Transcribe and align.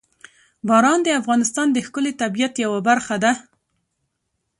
باران 0.67 0.99
د 1.03 1.07
افغانستان 1.21 1.67
د 1.71 1.77
ښکلي 1.87 2.11
طبیعت 2.21 2.53
یوه 2.65 2.79
برخه 2.89 3.15
ده. 3.23 3.31